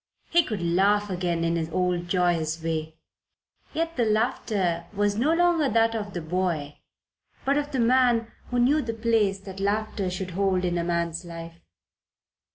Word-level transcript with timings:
He 0.31 0.41
could 0.43 0.63
laugh 0.63 1.11
again 1.11 1.43
in 1.43 1.55
his 1.55 1.69
old 1.69 2.07
joyous 2.07 2.63
way; 2.63 2.95
yet 3.71 3.97
the 3.97 4.03
laughter 4.05 4.85
was 4.93 5.15
no 5.15 5.31
longer 5.31 5.69
that 5.69 5.93
of 5.93 6.13
the 6.15 6.21
boy, 6.23 6.79
but 7.45 7.55
of 7.55 7.71
the 7.71 7.79
man 7.79 8.31
who 8.49 8.57
knew 8.57 8.81
the 8.81 8.95
place 8.95 9.37
that 9.41 9.59
laughter 9.59 10.09
should 10.09 10.31
hold 10.31 10.65
in 10.65 10.79
a 10.79 10.83
man's 10.83 11.23
life. 11.23 11.59